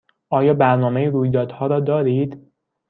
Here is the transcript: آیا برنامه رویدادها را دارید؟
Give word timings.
آیا 0.29 0.53
برنامه 0.53 1.09
رویدادها 1.09 1.67
را 1.67 1.79
دارید؟ 1.79 2.51